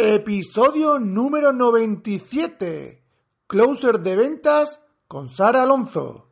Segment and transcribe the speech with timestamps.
[0.00, 3.02] Episodio número 97.
[3.48, 6.28] Closer de ventas con Sara Alonso.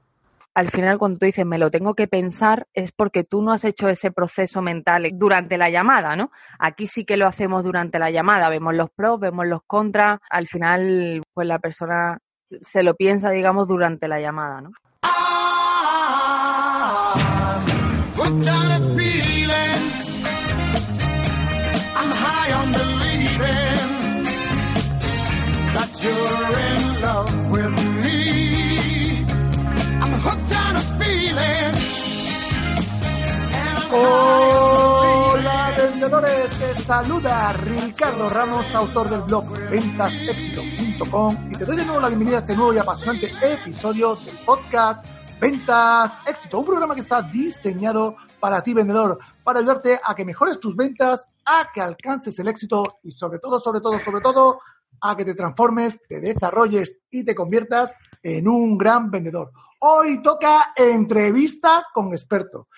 [0.54, 3.64] Al final, cuando tú dices me lo tengo que pensar, es porque tú no has
[3.64, 6.30] hecho ese proceso mental durante la llamada, ¿no?
[6.60, 8.48] Aquí sí que lo hacemos durante la llamada.
[8.50, 10.20] Vemos los pros, vemos los contras.
[10.30, 12.18] Al final, pues la persona
[12.60, 14.70] se lo piensa, digamos, durante la llamada, ¿no?
[18.16, 19.35] What
[34.08, 42.00] Hola vendedores, te saluda Ricardo Ramos, autor del blog ventasexito.com y te doy de nuevo
[42.00, 45.04] la bienvenida a este nuevo y apasionante episodio del podcast
[45.40, 50.60] Ventas Éxito, un programa que está diseñado para ti vendedor, para ayudarte a que mejores
[50.60, 54.60] tus ventas, a que alcances el éxito y sobre todo, sobre todo, sobre todo,
[55.00, 59.50] a que te transformes, te desarrolles y te conviertas en un gran vendedor.
[59.80, 62.68] Hoy toca entrevista con experto.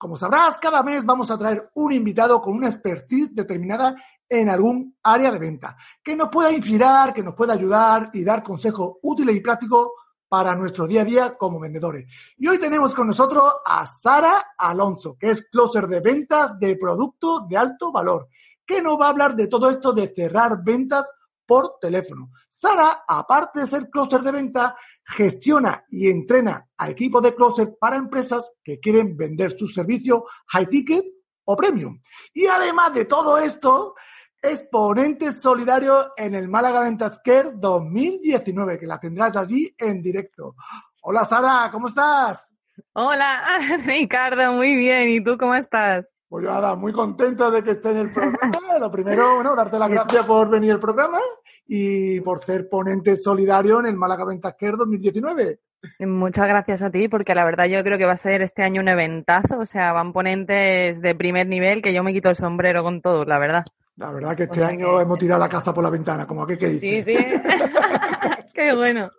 [0.00, 3.94] Como sabrás, cada mes vamos a traer un invitado con una expertise determinada
[4.26, 8.42] en algún área de venta, que nos pueda inspirar, que nos pueda ayudar y dar
[8.42, 9.88] consejos útiles y prácticos
[10.26, 12.06] para nuestro día a día como vendedores.
[12.38, 17.46] Y hoy tenemos con nosotros a Sara Alonso, que es closer de ventas de productos
[17.46, 18.28] de alto valor,
[18.64, 21.12] que nos va a hablar de todo esto de cerrar ventas
[21.50, 22.30] por teléfono.
[22.48, 27.96] Sara, aparte de ser closer de venta, gestiona y entrena a equipos de closer para
[27.96, 31.04] empresas que quieren vender sus servicios high ticket
[31.46, 32.00] o premium.
[32.32, 33.96] Y además de todo esto,
[34.40, 40.54] es ponente solidario en el Málaga Ventas Care 2019, que la tendrás allí en directo.
[41.02, 42.54] Hola Sara, ¿cómo estás?
[42.92, 45.08] Hola, Ricardo, muy bien.
[45.08, 46.08] ¿Y tú cómo estás?
[46.30, 48.78] Pues yo, nada, muy contento de que esté en el programa.
[48.78, 51.18] Lo primero, bueno, darte las gracias por venir al programa
[51.66, 55.58] y por ser ponente solidario en el Málaga Ventas Care 2019.
[56.00, 58.80] Muchas gracias a ti, porque la verdad yo creo que va a ser este año
[58.80, 59.58] un eventazo.
[59.58, 63.26] O sea, van ponentes de primer nivel que yo me quito el sombrero con todos,
[63.26, 63.64] la verdad.
[63.96, 66.26] La verdad que este O sea año que- hemos tirado la caza por la ventana,
[66.28, 67.02] como aquel que dice.
[67.02, 67.16] Sí, sí.
[68.54, 69.10] Qué bueno.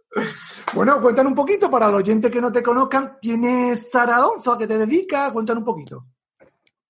[0.73, 4.53] Bueno, cuéntanos un poquito para los oyentes que no te conozcan, ¿quién es Sara Alonso?
[4.53, 5.31] ¿A qué te dedicas?
[5.31, 6.05] Cuéntanos un poquito.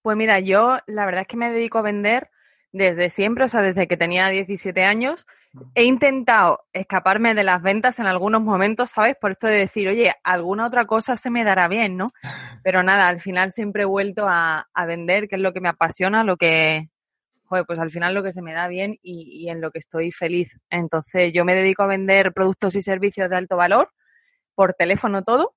[0.02, 2.30] Pues mira, yo la verdad es que me dedico a vender
[2.72, 5.28] desde siempre, o sea, desde que tenía 17 años.
[5.76, 9.18] He intentado escaparme de las ventas en algunos momentos, ¿sabes?
[9.20, 12.14] Por esto de decir, oye, alguna otra cosa se me dará bien, ¿no?
[12.64, 15.70] Pero nada, al final siempre he vuelto a, a vender, que es lo que me
[15.70, 16.90] apasiona, lo que,
[17.44, 19.80] joder, pues al final lo que se me da bien y, y en lo que
[19.80, 20.58] estoy feliz.
[20.70, 23.90] Entonces, yo me dedico a vender productos y servicios de alto valor,
[24.56, 25.54] por teléfono todo.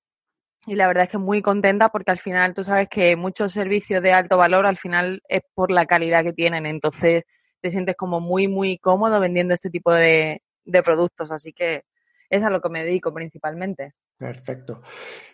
[0.66, 4.02] Y la verdad es que muy contenta porque al final tú sabes que muchos servicios
[4.02, 6.66] de alto valor al final es por la calidad que tienen.
[6.66, 7.24] Entonces
[7.60, 11.30] te sientes como muy, muy cómodo vendiendo este tipo de, de productos.
[11.30, 11.82] Así que
[12.30, 13.92] es a lo que me dedico principalmente.
[14.16, 14.80] Perfecto.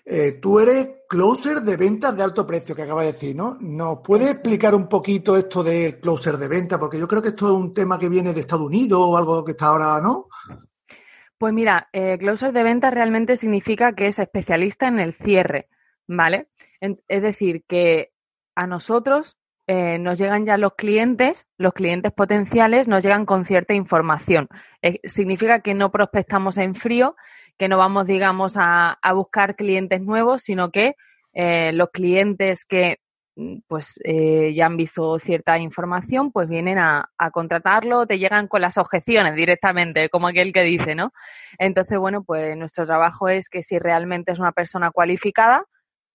[0.05, 3.57] Eh, tú eres closer de ventas de alto precio, que acabas de decir, ¿no?
[3.61, 6.79] ¿Nos puedes explicar un poquito esto de closer de venta?
[6.79, 9.45] Porque yo creo que esto es un tema que viene de Estados Unidos o algo
[9.45, 10.29] que está ahora, ¿no?
[11.41, 15.69] Pues mira, eh, closer de venta realmente significa que es especialista en el cierre,
[16.06, 16.49] ¿vale?
[16.83, 18.11] Es decir, que
[18.55, 23.73] a nosotros eh, nos llegan ya los clientes, los clientes potenciales nos llegan con cierta
[23.73, 24.49] información.
[24.83, 27.17] Eh, significa que no prospectamos en frío,
[27.56, 30.95] que no vamos, digamos, a, buscar clientes nuevos, sino que
[31.33, 32.99] eh, los clientes que
[33.69, 38.61] pues eh, ya han visto cierta información, pues vienen a, a contratarlo, te llegan con
[38.61, 41.12] las objeciones directamente, como aquel que dice, ¿no?
[41.59, 45.65] Entonces, bueno, pues nuestro trabajo es que si realmente es una persona cualificada,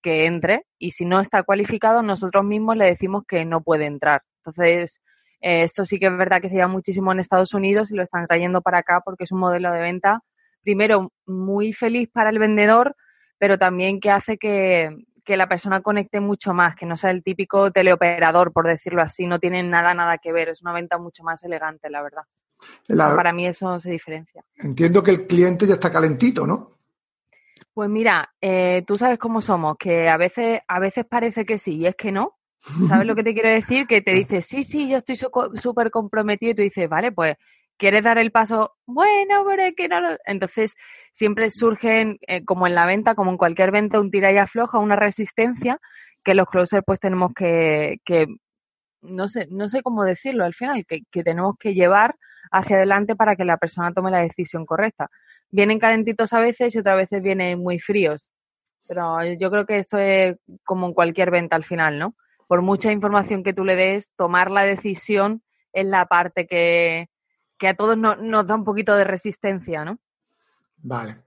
[0.06, 4.22] que entre, y si no está cualificado, nosotros mismos le decimos que no puede entrar.
[4.46, 5.02] Entonces,
[5.42, 8.04] eh, esto sí que es verdad que se lleva muchísimo en Estados Unidos y lo
[8.04, 10.22] están trayendo para acá porque es un modelo de venta,
[10.62, 12.96] primero, muy feliz para el vendedor,
[13.40, 17.24] pero también que hace que, que la persona conecte mucho más, que no sea el
[17.24, 21.24] típico teleoperador, por decirlo así, no tiene nada, nada que ver, es una venta mucho
[21.24, 22.24] más elegante, la verdad.
[22.88, 24.44] La- Para mí eso se diferencia.
[24.58, 26.72] entiendo que el cliente ya está calentito, ¿no?
[27.74, 31.76] Pues mira, eh, tú sabes cómo somos, que a veces, a veces parece que sí
[31.78, 32.38] y es que no.
[32.88, 33.86] ¿Sabes lo que te quiero decir?
[33.88, 37.36] Que te dice, sí, sí, yo estoy súper comprometido y tú dices, vale, pues,
[37.78, 38.74] ¿quieres dar el paso?
[38.86, 40.18] Bueno, pero es que no lo...
[40.26, 40.76] Entonces,
[41.12, 44.80] siempre surgen, eh, como en la venta, como en cualquier venta, un tira y afloja,
[44.80, 45.80] una resistencia,
[46.24, 47.98] que los closers pues tenemos que,
[49.02, 52.16] no sé, no sé cómo decirlo al final, que tenemos que llevar
[52.52, 55.10] hacia adelante para que la persona tome la decisión correcta.
[55.52, 58.30] Vienen calentitos a veces y otras veces vienen muy fríos.
[58.88, 62.16] Pero yo creo que esto es como en cualquier venta al final, ¿no?
[62.48, 65.42] Por mucha información que tú le des, tomar la decisión
[65.74, 67.08] es la parte que,
[67.58, 69.98] que a todos no- nos da un poquito de resistencia, ¿no?
[70.78, 71.18] Vale.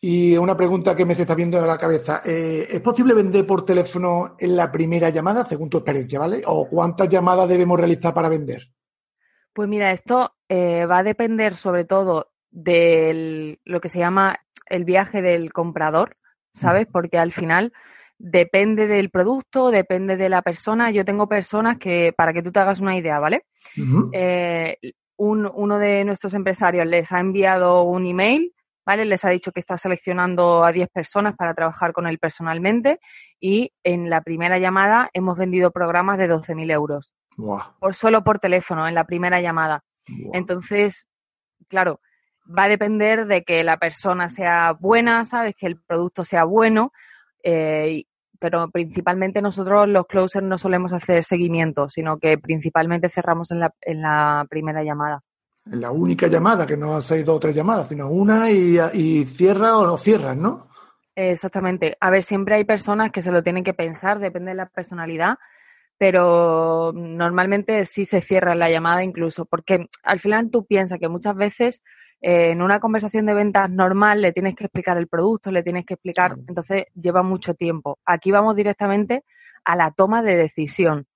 [0.00, 2.22] Y una pregunta que me se está viendo a la cabeza.
[2.24, 6.42] Eh, ¿Es posible vender por teléfono en la primera llamada, según tu experiencia, ¿vale?
[6.46, 8.68] ¿O cuántas llamadas debemos realizar para vender?
[9.52, 14.38] Pues mira, esto eh, va a depender sobre todo de lo que se llama
[14.68, 16.16] el viaje del comprador,
[16.52, 16.86] ¿sabes?
[16.90, 17.72] Porque al final
[18.18, 20.90] depende del producto, depende de la persona.
[20.90, 23.44] Yo tengo personas que, para que tú te hagas una idea, ¿vale?
[24.12, 24.78] Eh,
[25.16, 28.52] un- uno de nuestros empresarios les ha enviado un email,
[28.84, 29.04] ¿vale?
[29.04, 33.00] Les ha dicho que está seleccionando a 10 personas para trabajar con él personalmente
[33.40, 37.14] y en la primera llamada hemos vendido programas de 12.000 euros,
[37.80, 39.82] por, solo por teléfono, en la primera llamada.
[40.34, 41.08] Entonces,
[41.68, 42.00] claro,
[42.46, 45.54] va a depender de que la persona sea buena, ¿sabes?
[45.56, 46.92] Que el producto sea bueno,
[47.42, 48.04] eh,
[48.38, 53.74] pero principalmente nosotros los closers no solemos hacer seguimiento, sino que principalmente cerramos en la,
[53.80, 55.22] en la primera llamada.
[55.64, 59.24] Es la única llamada, que no hacéis dos o tres llamadas, sino una y, y
[59.24, 60.68] cierra o no cierras, ¿no?
[61.16, 61.96] Exactamente.
[62.00, 65.38] A ver, siempre hay personas que se lo tienen que pensar, depende de la personalidad,
[65.98, 71.34] pero normalmente sí se cierra la llamada incluso, porque al final tú piensas que muchas
[71.34, 71.82] veces
[72.20, 75.84] eh, en una conversación de ventas normal le tienes que explicar el producto, le tienes
[75.84, 76.42] que explicar, Claro.
[76.48, 77.98] entonces lleva mucho tiempo.
[78.04, 79.24] Aquí vamos directamente
[79.64, 81.06] a la toma de decisión.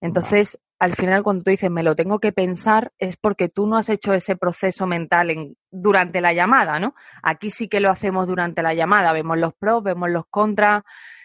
[0.00, 3.76] Entonces, al final cuando tú dices me lo tengo que pensar es porque tú no
[3.76, 6.94] has hecho ese proceso mental en, durante la llamada, ¿no?
[7.22, 10.82] Aquí sí que lo hacemos durante la llamada, vemos los pros, vemos los contras,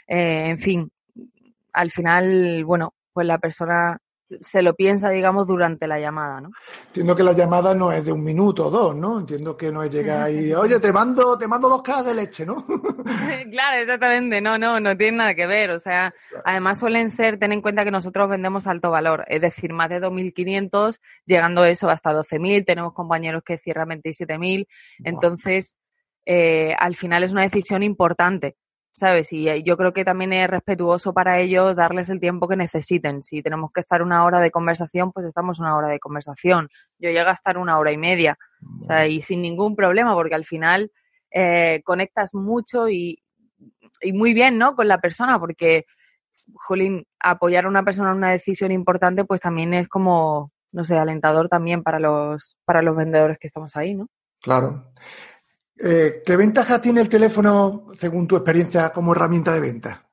[0.08, 0.92] eh, en fin,
[1.74, 3.98] al final, bueno, pues la persona
[4.40, 6.50] se lo piensa, digamos, durante la llamada, ¿no?
[6.88, 9.20] Entiendo que la llamada no es de un minuto o dos, ¿no?
[9.20, 12.46] Entiendo que no es llegar y, oye, te mando, te mando dos cajas de leche,
[12.46, 12.66] ¿no?
[13.52, 16.14] claro, exactamente, no, no, no tiene nada que ver, o sea,
[16.44, 20.02] además suelen ser, ten en cuenta que nosotros vendemos alto valor, es decir, más de
[20.02, 24.68] 2.500, llegando eso hasta 12.000, tenemos compañeros que cierran 27.000,
[25.04, 25.76] entonces,
[26.26, 28.56] eh, al final es una decisión importante,
[28.96, 29.32] ¿sabes?
[29.34, 33.24] Y yo creo que también es respetuoso para ellos darles el tiempo que necesiten.
[33.24, 36.70] Si tenemos que estar una hora de conversación, pues estamos una hora de conversación.
[36.98, 38.38] Yo llego a estar una hora y media,
[38.82, 40.92] o sea, y sin ningún problema, porque al final
[41.30, 43.22] eh, conectas mucho y,
[44.02, 44.76] y muy bien, ¿no?
[44.76, 45.86] Con la persona, porque,
[46.54, 50.98] jolín, apoyar a una persona en una decisión importante, pues también es como, no sé,
[50.98, 54.08] alentador también para los, para los vendedores que estamos ahí, ¿no?
[54.42, 54.86] Claro.
[55.78, 60.06] Eh, ¿Qué ventaja tiene el teléfono, según tu experiencia, como herramienta de venta?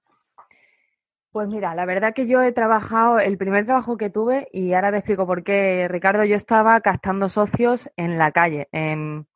[1.30, 4.90] Pues mira, la verdad que yo he trabajado, el primer trabajo que tuve, y ahora
[4.90, 9.26] te explico por qué, Ricardo, yo estaba captando socios en la calle, en,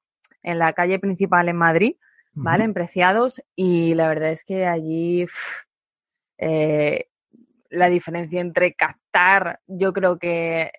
[0.43, 1.97] en la calle principal en Madrid,
[2.35, 2.65] ¿vale?
[2.65, 5.27] En Preciados, y la verdad es que allí
[6.37, 7.09] eh,
[7.71, 10.71] la diferencia entre captar, yo creo que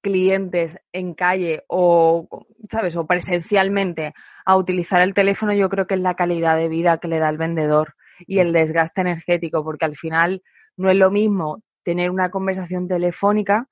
[0.00, 2.96] clientes en calle o, ¿sabes?
[2.96, 4.14] O presencialmente
[4.44, 7.28] a utilizar el teléfono, yo creo que es la calidad de vida que le da
[7.28, 7.94] el vendedor
[8.26, 10.42] y el desgaste energético, porque al final
[10.76, 13.68] no es lo mismo tener una conversación telefónica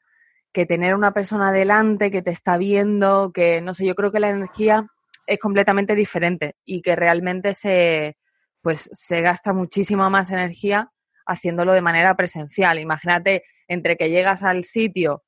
[0.53, 4.21] que tener una persona delante que te está viendo, que no sé, yo creo que
[4.21, 4.87] la energía
[5.27, 8.17] es completamente diferente y que realmente se
[8.63, 10.91] pues se gasta muchísima más energía
[11.27, 12.79] haciéndolo de manera presencial.
[12.79, 15.23] Imagínate entre que llegas al sitio,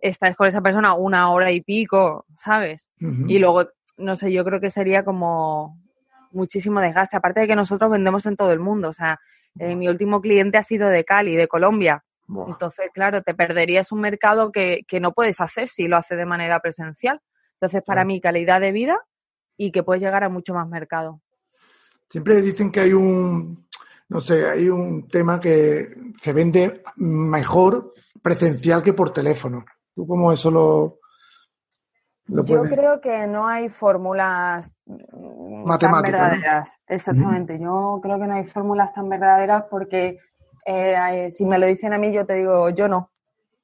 [0.00, 2.90] estás con esa persona una hora y pico, ¿sabes?
[2.98, 5.78] Y luego, no sé, yo creo que sería como
[6.32, 7.16] muchísimo desgaste.
[7.16, 8.88] Aparte de que nosotros vendemos en todo el mundo.
[8.88, 9.18] O sea,
[9.58, 12.04] eh, mi último cliente ha sido de Cali, de Colombia.
[12.46, 16.26] Entonces, claro, te perderías un mercado que, que no puedes hacer si lo haces de
[16.26, 17.20] manera presencial.
[17.54, 18.06] Entonces, para Claro.
[18.06, 18.98] mí, calidad de vida
[19.56, 21.20] y que puedes llegar a mucho más mercado.
[22.08, 23.66] Siempre dicen que hay un,
[24.08, 25.88] no sé, hay un tema que
[26.20, 27.92] se vende mejor
[28.22, 29.64] presencial que por teléfono.
[30.00, 30.98] ¿Tú cómo eso lo,
[32.28, 36.26] lo Yo creo que no hay fórmulas tan Matemáticas, ¿no?
[36.26, 36.78] verdaderas.
[36.86, 37.58] Exactamente.
[37.60, 40.18] Yo creo que no hay fórmulas tan verdaderas porque
[40.64, 43.10] eh, eh, si me lo dicen a mí, yo te digo, yo no.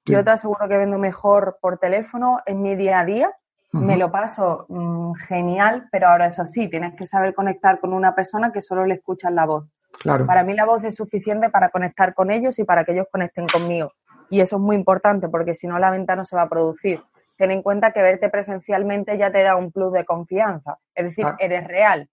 [0.05, 0.13] Sí.
[0.13, 3.33] Yo te aseguro que vendo mejor por teléfono en mi día a día.
[3.73, 8.15] Me lo paso mm, genial, pero ahora eso sí, tienes que saber conectar con una
[8.15, 9.65] persona que solo le escuchas la voz.
[10.01, 10.27] Claro.
[10.27, 13.47] Para mí la voz es suficiente para conectar con ellos y para que ellos conecten
[13.47, 13.91] conmigo.
[14.31, 17.01] Y eso es muy importante porque si no la venta no se va a producir.
[17.39, 20.79] Ten en cuenta que verte presencialmente ya te da un plus de confianza.
[20.95, 21.37] Es decir, Ah.
[21.39, 22.09] eres real.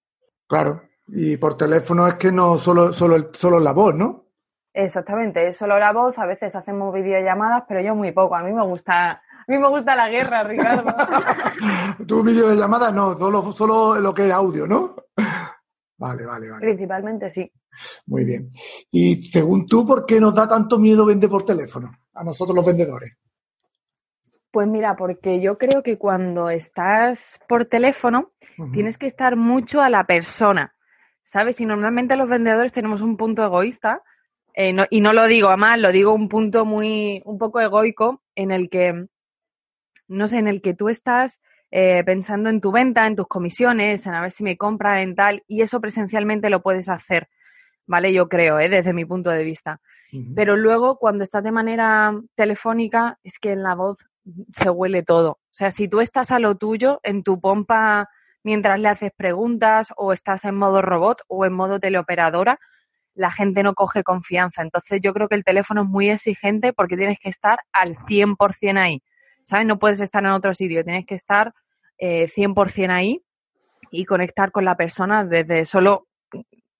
[0.47, 0.81] Claro.
[1.07, 4.23] Y por teléfono es que no solo, solo, solo la voz, ¿no?
[4.75, 8.35] Exactamente, es solo la voz, a veces hacemos videollamadas, pero yo muy poco.
[8.35, 10.83] A mí me gusta, a mí me gusta la guerra, Ricardo.
[12.07, 14.95] Tu vídeo de llamada no, solo, solo lo que es audio, ¿no?
[15.97, 16.61] Vale, vale, vale.
[16.61, 17.51] Principalmente sí.
[18.05, 18.49] Muy bien.
[18.91, 21.91] Y según tú, ¿por qué nos da tanto miedo vender por teléfono?
[22.13, 23.13] A nosotros los vendedores.
[24.51, 28.33] Pues mira, porque yo creo que cuando estás por teléfono
[28.71, 30.75] tienes que estar mucho a la persona,
[31.23, 31.59] ¿sabes?
[31.59, 34.03] Y normalmente los vendedores tenemos un punto egoísta,
[34.53, 37.59] eh, no- y no lo digo a mal, lo digo un punto muy, un poco
[37.61, 39.07] egoico, en el que,
[40.07, 41.41] no sé, en el que tú estás
[41.75, 45.15] eh, pensando en tu venta, en tus comisiones, en a ver si me compra, en
[45.15, 47.29] tal, y eso presencialmente lo puedes hacer,
[47.87, 48.13] ¿vale?
[48.13, 48.69] Yo creo, ¿eh?
[48.69, 49.81] Desde mi punto de vista.
[50.35, 54.05] Pero luego, cuando estás de manera telefónica, es que en la voz
[54.53, 55.31] se huele todo.
[55.31, 58.07] O sea, si tú estás a lo tuyo, en tu pompa,
[58.43, 62.59] mientras le haces preguntas, o estás en modo robot o en modo teleoperadora,
[63.15, 64.61] la gente no coge confianza.
[64.61, 68.77] Entonces, yo creo que el teléfono es muy exigente porque tienes que estar al 100%
[68.77, 69.01] ahí.
[69.41, 69.65] ¿Sabes?
[69.65, 71.51] No puedes estar en otro sitio, tienes que estar
[71.97, 73.23] eh, 100% ahí
[73.91, 76.07] y conectar con la persona desde solo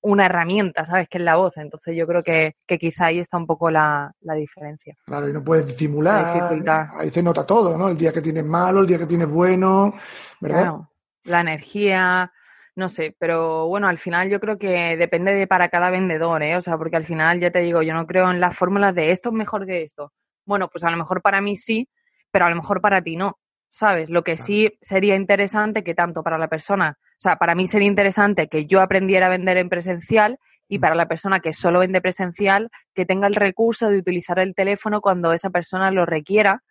[0.04, 1.08] una herramienta, ¿sabes?
[1.08, 1.58] Que es la voz.
[1.58, 4.96] Entonces yo creo que, que quizá ahí está un poco la, la diferencia.
[5.06, 6.88] Claro, y no puedes La disimular.
[7.00, 7.90] Ahí se nota todo, ¿no?
[7.90, 9.94] El día que tienes malo, el día que tienes bueno,
[10.42, 10.62] ¿verdad?
[10.62, 10.90] Claro,
[11.24, 12.32] la energía,
[12.76, 16.58] no sé, pero bueno, al final yo creo que depende de para cada vendedor, ¿eh?
[16.58, 19.12] O sea, porque al final ya te digo, yo no creo en las fórmulas de
[19.12, 20.12] esto es mejor que esto.
[20.46, 21.88] Bueno, pues a lo mejor para mí sí,
[22.30, 23.38] pero a lo mejor para ti no,
[23.74, 24.08] ¿sabes?
[24.08, 24.46] Lo que Claro.
[24.46, 28.68] sí sería interesante que tanto para la persona, o sea, para mí sería interesante que
[28.68, 30.38] yo aprendiera a vender en presencial
[30.68, 30.82] y Mm.
[30.82, 35.02] para la persona que solo vende presencial, que tenga el recurso de utilizar el teléfono
[35.02, 36.62] cuando esa persona lo requiera,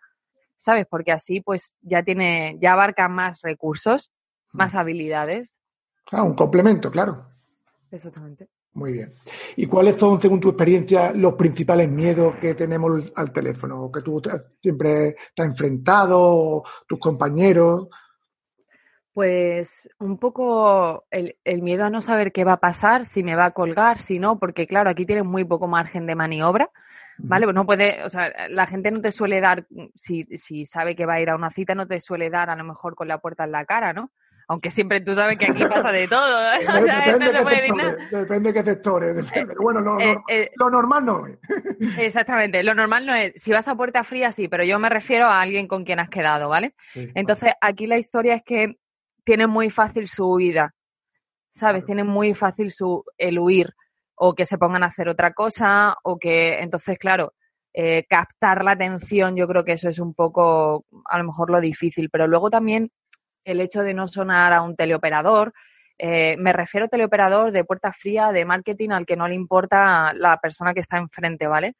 [0.55, 0.85] ¿sabes?
[0.89, 4.09] Porque así pues ya tiene, ya abarca más recursos,
[4.53, 5.57] más habilidades.
[6.09, 7.25] Ah, un complemento, claro.
[7.91, 8.47] Exactamente.
[8.73, 9.11] Muy bien.
[9.55, 13.83] ¿Y cuáles son, según tu experiencia, los principales miedos que tenemos al teléfono?
[13.83, 14.19] ¿O que tú
[14.61, 17.87] siempre te has enfrentado, tus compañeros?
[19.13, 23.35] Pues un poco el, el miedo a no saber qué va a pasar, si me
[23.35, 26.71] va a colgar, si no, porque claro, aquí tienes muy poco margen de maniobra,
[27.19, 27.45] ¿vale?
[27.45, 31.05] Pues no puede, o sea, la gente no te suele dar, si, si sabe que
[31.05, 33.19] va a ir a una cita, no te suele dar a lo mejor con la
[33.19, 34.09] puerta en la cara, ¿no?
[34.47, 36.57] Aunque siempre tú sabes que aquí pasa de todo, ¿eh?
[36.67, 37.97] O sea, depende, no se qué puede decir nada.
[38.11, 39.15] depende de qué sectores.
[39.15, 39.45] depende.
[39.47, 41.37] Pero bueno, lo, Eh, lo- eh, lo normal no es.
[41.99, 45.25] Exactamente, lo normal no es, si vas a puerta fría sí, pero yo me refiero
[45.27, 46.75] a alguien con quien has quedado, ¿vale?
[46.93, 48.75] Entonces, aquí la historia es que
[49.23, 50.73] tienen muy fácil su huida,
[51.53, 51.83] ¿sabes?
[51.83, 51.85] Claro.
[51.85, 53.73] Tienen muy fácil su, el huir
[54.15, 57.33] o que se pongan a hacer otra cosa o que, entonces, claro,
[57.73, 61.59] eh, captar la atención, yo creo que eso es un poco, a lo mejor lo
[61.61, 62.91] difícil, pero luego también
[63.43, 65.53] el hecho de no sonar a un teleoperador,
[65.97, 70.13] eh, me refiero a teleoperador de puerta fría, de marketing, al que no le importa
[70.13, 71.75] la persona que está enfrente, ¿vale?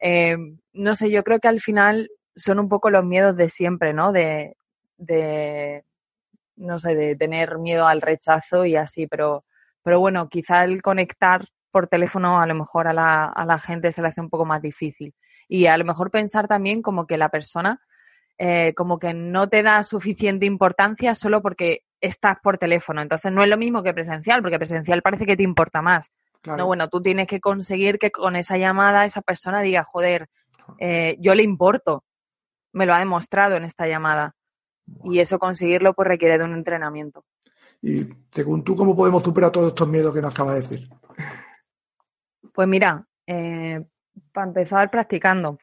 [0.00, 0.36] Eh,
[0.72, 4.12] no sé, yo creo que al final son un poco los miedos de siempre, ¿no?
[4.12, 4.56] De,
[4.98, 5.84] de
[6.56, 9.44] no sé, de tener miedo al rechazo y así, pero,
[9.82, 13.92] pero bueno, quizá el conectar por teléfono a lo mejor a la, a la gente
[13.92, 15.14] se le hace un poco más difícil.
[15.48, 17.80] Y a lo mejor pensar también como que la persona
[18.38, 23.00] eh, como que no te da suficiente importancia solo porque estás por teléfono.
[23.00, 26.12] Entonces no es lo mismo que presencial, porque presencial parece que te importa más.
[26.42, 26.58] Claro.
[26.58, 30.28] No, bueno, tú tienes que conseguir que con esa llamada esa persona diga, joder,
[30.78, 32.04] eh, yo le importo.
[32.72, 34.34] Me lo ha demostrado en esta llamada.
[35.04, 37.24] Y eso conseguirlo pues requiere de un entrenamiento.
[37.80, 40.88] Y según tú, ¿cómo podemos superar todos estos miedos que nos acabas de decir?
[42.52, 43.84] Pues mira, eh,
[44.32, 45.58] para empezar practicando.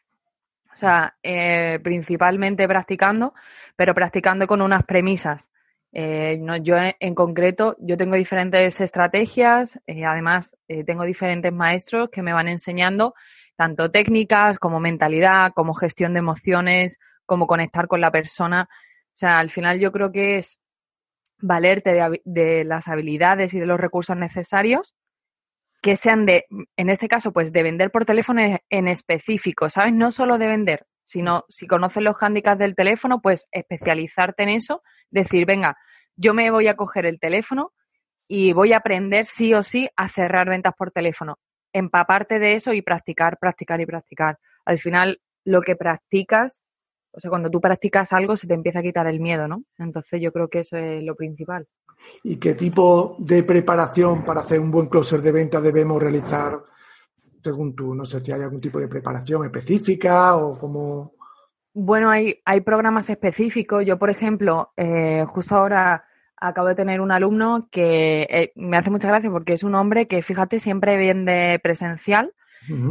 [0.73, 3.33] O sea, eh, principalmente practicando,
[3.75, 5.51] pero practicando con unas premisas.
[5.93, 12.09] Eh, no, yo en, concreto, yo tengo diferentes estrategias, eh, además eh, tengo diferentes maestros
[12.09, 13.13] que me van enseñando
[13.57, 18.69] tanto técnicas como mentalidad, como gestión de emociones, como conectar con la persona.
[18.71, 20.59] O sea, al final yo creo que es
[21.39, 24.95] valerte de las habilidades y de los recursos necesarios
[25.81, 26.45] que sean de,
[26.77, 29.93] en este caso, pues de vender por teléfono en- específico, ¿sabes?
[29.93, 34.83] No solo de vender, sino si conoces los hándicaps del teléfono, pues especializarte en eso,
[35.09, 35.75] decir, venga,
[36.15, 37.73] yo me voy a coger el teléfono
[38.27, 41.37] y voy a aprender sí o sí a cerrar ventas por teléfono.
[41.73, 44.39] Empaparte de eso y practicar, practicar y practicar.
[44.65, 46.63] Al final, lo que practicas,
[47.11, 49.63] o sea, cuando tú practicas algo, se te empieza a quitar el miedo, ¿no?
[49.77, 51.67] Entonces yo creo que eso es lo principal.
[52.23, 56.59] ¿Y qué tipo de preparación para hacer un buen closer de venta debemos realizar
[57.43, 57.95] según tú?
[57.95, 61.13] No sé si hay algún tipo de preparación específica o cómo.
[61.73, 63.85] Bueno, hay, hay programas específicos.
[63.85, 66.05] Yo, por ejemplo, eh, justo ahora
[66.37, 70.07] acabo de tener un alumno que eh, me hace mucha gracia porque es un hombre
[70.07, 72.33] que, fíjate, siempre vende presencial.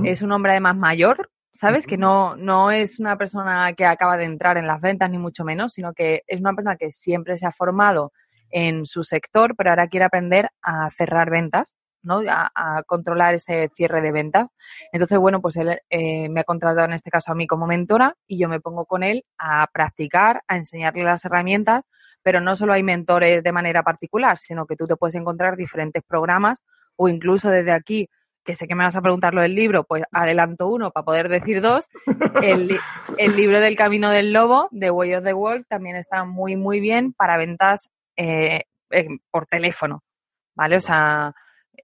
[0.05, 1.87] Es un hombre además mayor, ¿sabes?
[1.87, 5.45] Que no, no es una persona que acaba de entrar en las ventas, ni mucho
[5.45, 8.13] menos, sino que es una persona que siempre se ha formado
[8.51, 11.77] en su sector, pero ahora quiere aprender a cerrar ventas.
[12.03, 12.23] ¿no?
[12.31, 14.49] A, a controlar ese cierre de ventas.
[14.91, 18.17] Entonces, bueno, pues él eh, me ha contratado en este caso a mí como mentora
[18.27, 21.85] y yo me pongo con él a practicar, a enseñarle las herramientas,
[22.23, 26.03] pero no solo hay mentores de manera particular, sino que tú te puedes encontrar diferentes
[26.03, 26.63] programas
[26.97, 28.09] o incluso desde aquí
[28.47, 31.29] que sé que me vas a preguntar lo del libro, pues adelanto uno para poder
[31.29, 31.87] decir dos.
[32.43, 32.79] El, li-
[33.19, 36.81] el libro del Camino del Lobo, de Way of the Wolf, también está muy, muy
[36.81, 37.91] bien para ventas
[38.21, 40.03] eh, en- por teléfono,
[40.55, 40.77] ¿vale?
[40.77, 41.33] O sea,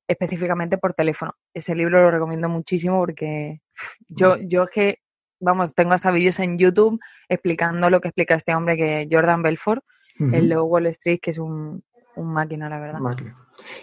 [0.07, 1.33] específicamente por teléfono.
[1.55, 3.61] Ese libro lo recomiendo muchísimo porque
[4.09, 4.99] yo, yo es que,
[5.40, 9.83] vamos, tengo hasta vídeos en YouTube explicando lo que explica este hombre que Jordan Belfort,
[10.19, 11.83] el de Wall Street, que es un,
[12.16, 13.00] un máquina, la verdad.
[13.00, 13.37] Máquina.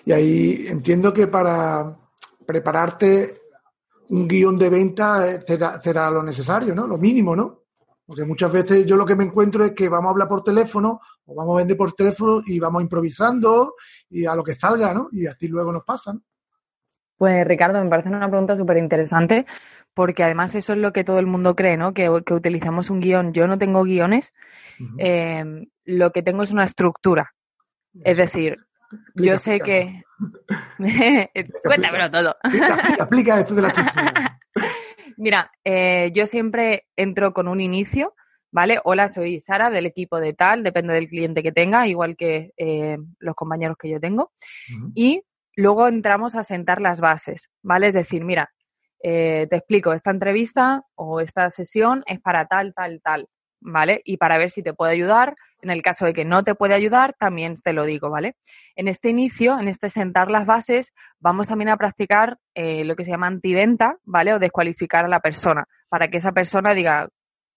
[0.06, 1.96] Y ahí entiendo que para
[2.46, 3.34] prepararte
[4.10, 6.88] un guion de venta eh, será, será lo necesario, ¿no?
[6.88, 7.63] Lo mínimo, ¿no?
[8.06, 11.00] Porque muchas veces yo lo que me encuentro es que vamos a hablar por teléfono
[11.26, 13.76] o vamos a vender por teléfono y vamos improvisando
[14.10, 15.08] y a lo que salga, ¿no?
[15.12, 16.22] Y así luego nos pasa, ¿no?
[17.18, 19.46] Pues Ricardo, me parece una pregunta súper interesante
[19.94, 21.94] porque además eso es lo que todo el mundo cree, ¿no?
[21.94, 23.32] Que, que utilizamos un guion.
[23.32, 24.34] Yo no tengo guiones,
[24.98, 27.34] eh, lo que tengo es una estructura.
[28.04, 28.58] Es decir,
[28.92, 30.04] Explica, yo sé explica
[30.78, 31.32] que...
[31.64, 32.36] Cuéntamelo todo.
[32.44, 34.40] Explica, explica esto de la estructura.
[35.18, 38.16] Mira, eh, yo siempre entro con un inicio,
[38.52, 38.80] ¿vale?
[38.84, 42.98] Hola, soy Sara del equipo de tal, depende del cliente que tenga, igual que eh,
[43.20, 44.32] los compañeros que yo tengo.
[44.94, 45.24] Y
[45.56, 47.88] luego entramos a sentar las bases, ¿vale?
[47.88, 48.52] Es decir, mira,
[49.04, 53.28] eh, te explico, esta entrevista o esta sesión es para tal, tal, tal,
[53.60, 54.02] ¿vale?
[54.06, 56.76] Y para ver si te puede ayudar, en el caso de que no te puede
[56.76, 58.36] ayudar, también te lo digo, ¿vale?
[58.76, 63.06] En este inicio, en este sentar las bases, vamos también a practicar eh, lo que
[63.06, 64.34] se llama antiventa, ¿vale?
[64.34, 67.08] O descualificar a la persona, para que esa persona diga,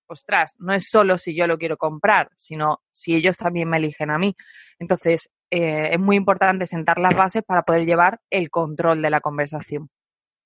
[0.07, 4.11] ostras, no es solo si yo lo quiero comprar, sino si ellos también me eligen
[4.11, 4.37] a mí.
[4.79, 9.21] Entonces, eh, es muy importante sentar las bases para poder llevar el control de la
[9.21, 9.91] conversación.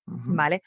[0.05, 0.63] ¿vale?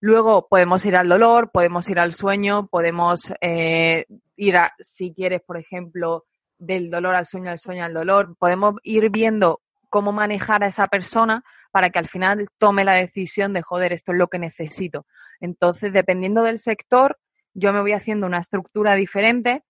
[0.00, 5.42] Luego podemos ir al dolor, podemos ir al sueño, podemos eh, ir a, si quieres,
[5.42, 6.24] por ejemplo,
[6.58, 10.86] del dolor al sueño, del sueño al dolor, podemos ir viendo cómo manejar a esa
[10.86, 15.06] persona para que al final tome la decisión de, joder, esto es lo que necesito.
[15.40, 17.18] Entonces, dependiendo del sector,
[17.54, 19.64] yo me voy haciendo una estructura diferente.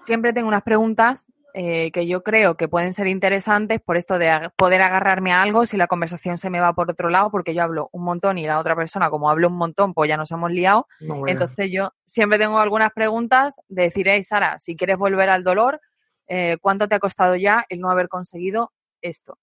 [0.00, 4.30] Siempre tengo unas preguntas eh, que yo creo que pueden ser interesantes por esto de
[4.30, 7.54] ag- poder agarrarme a algo si la conversación se me va por otro lado, porque
[7.54, 10.30] yo hablo un montón y la otra persona, como hablo un montón, pues ya nos
[10.30, 10.86] hemos liado.
[11.00, 11.32] No, bueno.
[11.32, 15.80] Entonces yo siempre tengo algunas preguntas de decir, hey Sara, si quieres volver al dolor,
[16.28, 19.38] eh, ¿cuánto te ha costado ya el no haber conseguido esto?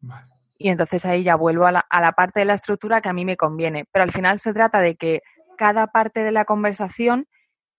[0.00, 0.26] Vale.
[0.58, 3.12] Y entonces ahí ya vuelvo a la, a la parte de la estructura que a
[3.12, 3.84] mí me conviene.
[3.92, 5.22] Pero al final se trata de que
[5.58, 7.26] cada parte de la conversación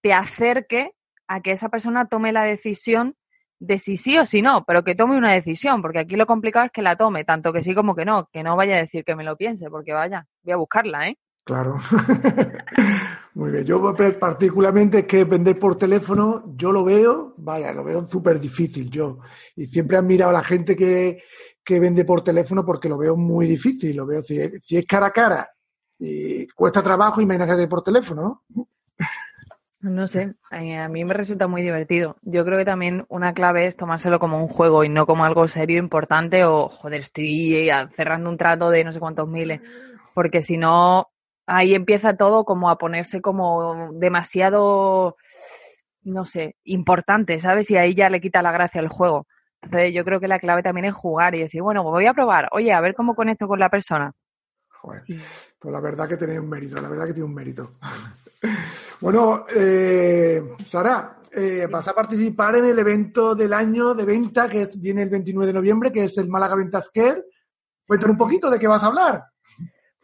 [0.01, 0.91] te acerque
[1.27, 3.15] a que esa persona tome la decisión
[3.59, 6.65] de si sí o si no, pero que tome una decisión, porque aquí lo complicado
[6.65, 9.03] es que la tome, tanto que sí como que no, que no vaya a decir
[9.03, 11.17] que me lo piense, porque vaya, voy a buscarla, ¿eh?
[11.43, 11.77] Claro.
[13.35, 13.63] Muy bien.
[13.65, 18.89] Yo particularmente es que vender por teléfono, yo lo veo, vaya, lo veo súper difícil
[18.89, 19.19] yo.
[19.55, 21.21] Y siempre he admirado a la gente que,
[21.63, 23.95] que vende por teléfono porque lo veo muy difícil.
[23.95, 25.49] Lo veo, si, es- si es cara a cara
[25.99, 28.43] y cuesta trabajo, imagínate por teléfono,
[29.89, 30.07] ¿no?
[30.07, 32.17] Sé, eh, a mí me resulta muy divertido.
[32.21, 35.47] Yo creo que también una clave es tomárselo como un juego y no como algo
[35.47, 39.61] serio, importante o, joder, estoy cerrando un trato de no sé cuántos miles.
[40.13, 41.09] Porque si no,
[41.45, 45.15] ahí empieza todo como a ponerse como demasiado,
[46.03, 47.71] no sé, importante, ¿sabes?
[47.71, 49.27] Y ahí ya le quita la gracia al juego.
[49.61, 52.13] Entonces yo creo que la clave también es jugar y decir, bueno, pues voy a
[52.13, 54.11] probar, oye, a ver cómo conecto con la persona.
[54.81, 55.03] Joder,
[55.59, 57.73] pues la verdad que tiene un mérito, la verdad que tiene un mérito.
[58.99, 64.63] Bueno, eh, Sara, eh, vas a participar en el evento del año de venta que
[64.63, 67.23] es- viene el 29 de noviembre, que es el Málaga Ventas Care.
[67.85, 69.23] Cuéntanos un poquito de qué vas a hablar.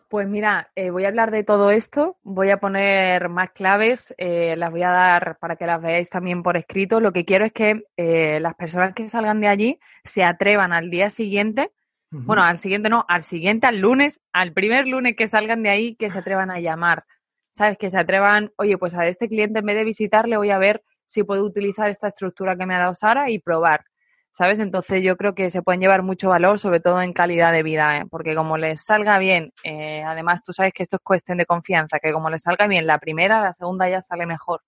[0.09, 4.53] Pues mira, eh, voy a hablar de todo esto, voy a poner más claves, eh,
[4.55, 6.99] las voy a dar para que las veáis también por escrito.
[6.99, 10.91] Lo que quiero es que eh, las personas que salgan de allí se atrevan al
[10.91, 11.71] día siguiente,
[12.11, 15.95] bueno, al siguiente no, al siguiente, al lunes, al primer lunes que salgan de ahí,
[15.95, 17.05] que se atrevan a llamar,
[17.53, 17.77] ¿sabes?
[17.77, 20.83] Que se atrevan, oye, pues a este cliente en vez de visitarle voy a ver
[21.05, 23.85] si puedo utilizar esta estructura que me ha dado Sara y probar.
[24.33, 24.59] ¿sabes?
[24.59, 27.99] Entonces yo creo que se pueden llevar mucho valor, sobre todo en calidad de vida,
[27.99, 28.05] ¿eh?
[28.09, 31.99] porque como les salga bien, eh, además tú sabes que esto es cuestión de confianza,
[31.99, 34.61] que como les salga bien la primera, la segunda ya sale mejor.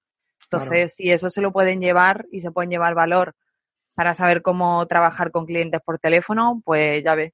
[0.46, 0.88] Entonces, Claro.
[0.90, 3.34] si eso se lo pueden llevar y se pueden llevar valor
[3.96, 7.34] para saber cómo trabajar con clientes por teléfono, pues ya ves,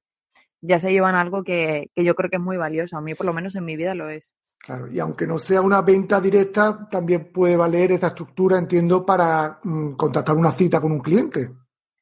[0.62, 2.96] ya se llevan algo que, que yo creo que es muy valioso.
[2.96, 4.36] A mí, por lo menos en mi vida, lo es.
[4.62, 9.58] Claro, y aunque no sea una venta directa, también puede valer esta estructura, entiendo, para
[9.64, 11.50] mm, contactar una cita con un cliente.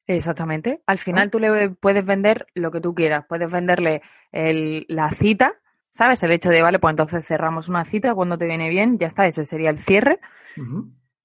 [0.05, 0.81] Exactamente.
[0.85, 3.25] Al final tú le puedes vender lo que tú quieras.
[3.27, 5.53] Puedes venderle el- la cita,
[5.89, 6.21] ¿sabes?
[6.23, 9.25] El hecho de, vale, pues entonces cerramos una cita cuando te viene bien, ya está,
[9.25, 10.19] ese sería el cierre.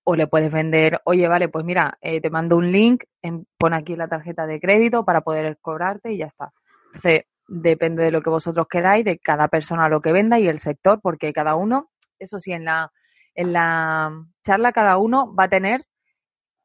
[0.05, 3.75] O le puedes vender, oye, vale, pues mira, eh, te mando un link, en- pon
[3.75, 6.53] aquí la tarjeta de crédito para poder cobrarte y ya está.
[6.95, 10.59] Entonces, depende de lo que vosotros queráis, de cada persona lo que venda y el
[10.59, 12.93] sector, porque cada uno, eso sí, en la,
[13.35, 14.13] en la
[14.45, 15.85] charla cada uno va a tener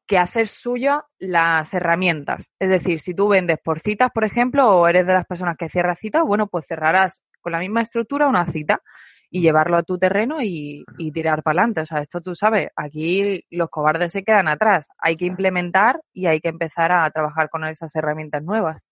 [0.06, 2.50] que hacer suyo las herramientas.
[2.58, 5.68] Es decir, si tú vendes por citas, por ejemplo, o eres de las personas que
[5.68, 8.82] cierra citas, bueno, pues cerrarás con la misma estructura una cita
[9.30, 11.80] y llevarlo a tu terreno y, y tirar para adelante.
[11.80, 14.86] O sea, esto tú sabes, aquí los cobardes se quedan atrás.
[14.98, 18.82] Hay que implementar y hay que empezar a trabajar con esas herramientas nuevas.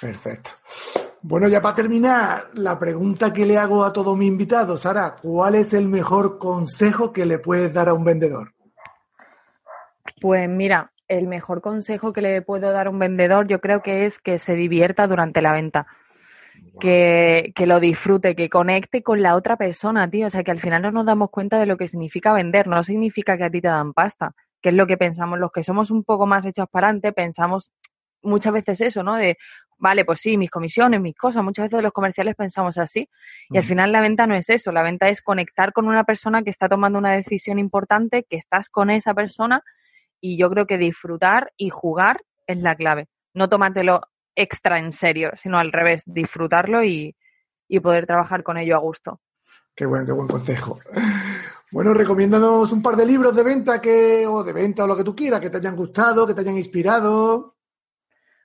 [0.00, 0.50] Perfecto.
[1.22, 5.56] Bueno, ya para terminar, la pregunta que le hago a todo mi invitado, Sara, ¿cuál
[5.56, 8.54] es el mejor consejo que le puedes dar a un vendedor?
[10.20, 14.04] Pues mira, el mejor consejo que le puedo dar a un vendedor yo creo que
[14.04, 15.86] es que se divierta durante la venta.
[16.80, 20.26] Que, que lo disfrute, que conecte con la otra persona, tío.
[20.26, 22.68] O sea, que al final no nos damos cuenta de lo que significa vender.
[22.68, 25.38] No significa que a ti te dan pasta, que es lo que pensamos.
[25.40, 27.72] Los que somos un poco más hechos para adelante, pensamos
[28.22, 29.16] muchas veces eso, ¿no?
[29.16, 29.38] De,
[29.78, 31.42] vale, pues sí, mis comisiones, mis cosas.
[31.42, 33.08] Muchas veces los comerciales pensamos así.
[33.50, 34.72] Y al final la venta no es eso.
[34.72, 38.68] La venta es conectar con una persona que está tomando una decisión importante, que estás
[38.68, 39.62] con esa persona
[40.20, 43.08] y yo creo que disfrutar y jugar es la clave.
[43.34, 44.02] No tomártelo
[44.34, 47.16] extra en serio, sino al revés, disfrutarlo y,
[47.68, 49.20] y poder trabajar con ello a gusto.
[49.74, 50.78] Qué buen, qué buen consejo.
[51.70, 55.04] Bueno, recomiéndanos un par de libros de venta que, o de venta o lo que
[55.04, 57.57] tú quieras, que te hayan gustado, que te hayan inspirado.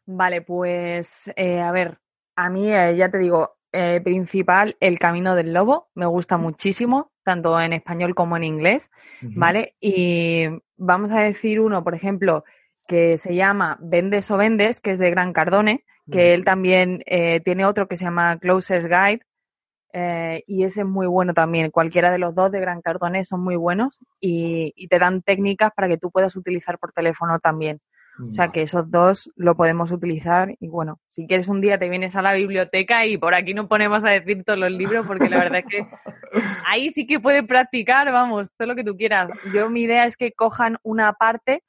[0.06, 2.00] Vale, pues eh, a ver,
[2.36, 7.12] a mí eh, ya te digo, eh, principal, El Camino del Lobo, me gusta muchísimo,
[7.24, 8.89] tanto en español como en inglés.
[9.22, 9.76] ¿vale?
[9.80, 10.46] Y
[10.78, 12.44] vamos a decir uno, por ejemplo,
[12.88, 17.39] que se llama Vendes o Vendes, que es de Gran Cardone, que él también eh,
[17.39, 19.22] tiene otro que se llama Closer's Guide,
[19.94, 21.72] eh, y ese es muy bueno también.
[21.72, 25.72] Cualquiera de los dos de Gran Cardone son muy buenos y, y te dan técnicas
[25.76, 27.80] para que tú puedas utilizar por teléfono también.
[28.19, 31.89] O sea que esos dos lo podemos utilizar y bueno, si quieres un día te
[31.89, 35.30] vienes a la biblioteca y por aquí no ponemos a decir todos los libros porque
[35.30, 35.88] la verdad es que
[36.67, 39.32] ahí sí que puedes practicar, vamos, todo lo que tú quieras.
[39.52, 41.63] Yo mi idea es que cojan una parte,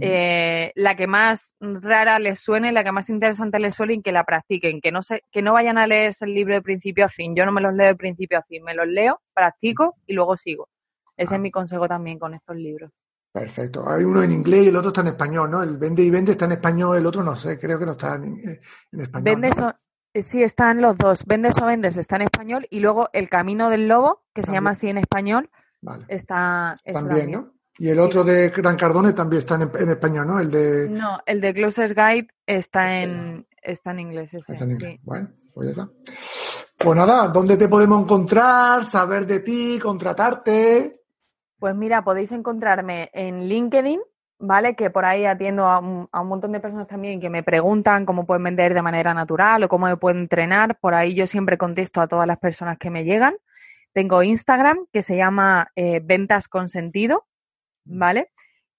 [0.00, 4.12] eh, la que más rara les suene, la que más interesante les suene y que
[4.12, 7.08] la practiquen, que no se, que no vayan a leerse el libro de principio a
[7.08, 7.34] fin.
[7.36, 10.36] Yo no me los leo de principio a fin, me los leo, practico y luego
[10.36, 10.68] sigo.
[11.16, 11.36] Ese Ah.
[11.36, 12.90] es mi consejo también con estos libros.
[13.32, 13.88] Perfecto.
[13.88, 15.62] Hay uno en inglés y el otro está en español, ¿no?
[15.62, 18.16] El vende y vende está en español, el otro no sé, creo que no está
[18.16, 18.60] en, eh,
[18.92, 19.24] en español.
[19.24, 19.68] Vendes ¿no?
[19.68, 19.74] o-
[20.12, 21.24] eh, sí, están los dos.
[21.24, 24.70] Vendes o vendes está en español y luego El Camino del Lobo, que se llama
[24.70, 25.48] así en español,
[25.80, 26.04] Vale.
[26.08, 27.52] está, está También, ¿no?
[27.78, 30.40] Y el otro de Gran Cardone también está en, en español, ¿no?
[30.40, 30.88] El de...
[30.90, 34.92] No, el de Closer's Guide está en, está en inglés ese, está en inglés.
[34.96, 35.00] sí.
[35.04, 35.90] Bueno, pues ya está.
[36.76, 38.84] Pues nada, ¿dónde te podemos encontrar?
[38.84, 40.99] Saber de ti, contratarte.
[41.60, 44.00] Pues mira, podéis encontrarme en LinkedIn,
[44.38, 44.74] ¿vale?
[44.74, 48.06] Que por ahí atiendo a un, a un montón de personas también que me preguntan
[48.06, 50.78] cómo pueden vender de manera natural o cómo me pueden entrenar.
[50.80, 53.36] Por ahí yo siempre contesto a todas las personas que me llegan.
[53.92, 57.26] Tengo Instagram que se llama eh, Ventas con Sentido,
[57.84, 58.30] ¿vale?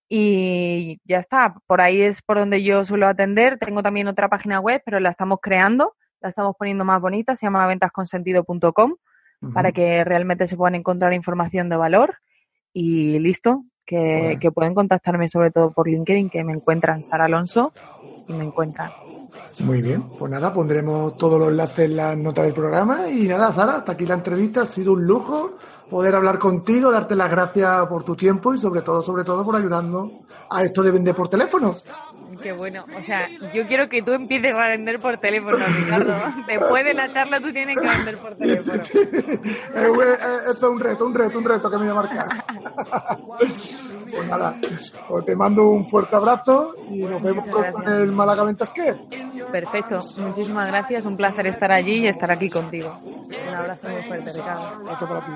[0.09, 3.59] Y ya está, por ahí es por donde yo suelo atender.
[3.59, 7.45] Tengo también otra página web, pero la estamos creando, la estamos poniendo más bonita, se
[7.45, 8.95] llama ventasconsentido.com
[9.53, 9.75] para Ujú.
[9.75, 12.15] que realmente se puedan encontrar información de valor
[12.73, 14.39] y listo, que, Bueno.
[14.39, 17.73] que pueden contactarme sobre todo por LinkedIn, que me encuentran Sara Alonso
[18.27, 18.91] y me encuentran.
[19.59, 23.51] Muy bien, pues nada, pondremos todos los enlaces en las notas del programa y nada,
[23.51, 25.57] Sara, hasta aquí la entrevista, ha sido un lujo
[25.89, 29.55] poder hablar contigo, darte las gracias por tu tiempo y sobre todo, sobre todo por
[29.55, 30.11] ayudarnos
[30.49, 31.75] a esto de vender por teléfono.
[32.41, 36.15] Qué bueno, o sea, yo quiero que tú empieces a vender por teléfono, Ricardo.
[36.47, 38.81] Después de la charla tú tienes que vender por teléfono.
[39.73, 40.17] Eh, eh,
[40.49, 42.27] esto es un reto, un reto, un reto que me voy a marcar.
[43.37, 44.55] pues nada,
[45.07, 47.87] pues te mando un fuerte abrazo y nos vemos gracias.
[47.87, 48.93] el Málaga Ventas que.
[49.51, 52.99] Perfecto, muchísimas gracias, un placer estar allí y estar aquí contigo.
[53.05, 54.91] Un abrazo muy fuerte, Ricardo.
[54.91, 55.31] Esto para ti.